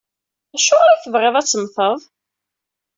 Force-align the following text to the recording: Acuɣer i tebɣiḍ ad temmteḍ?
Acuɣer 0.55 0.89
i 0.93 0.97
tebɣiḍ 1.03 1.35
ad 1.35 1.47
temmteḍ? 1.47 1.99